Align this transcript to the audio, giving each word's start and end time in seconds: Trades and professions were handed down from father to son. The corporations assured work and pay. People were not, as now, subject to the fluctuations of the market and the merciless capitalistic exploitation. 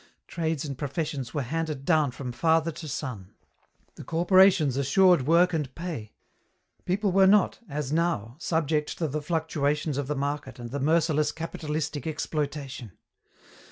Trades 0.27 0.65
and 0.65 0.75
professions 0.75 1.31
were 1.31 1.43
handed 1.43 1.85
down 1.85 2.09
from 2.09 2.31
father 2.31 2.71
to 2.71 2.87
son. 2.87 3.35
The 3.97 4.03
corporations 4.03 4.75
assured 4.75 5.27
work 5.27 5.53
and 5.53 5.75
pay. 5.75 6.11
People 6.85 7.11
were 7.11 7.27
not, 7.27 7.59
as 7.69 7.91
now, 7.91 8.35
subject 8.39 8.97
to 8.97 9.07
the 9.07 9.21
fluctuations 9.21 9.99
of 9.99 10.07
the 10.07 10.15
market 10.15 10.57
and 10.57 10.71
the 10.71 10.79
merciless 10.79 11.31
capitalistic 11.31 12.07
exploitation. 12.07 12.93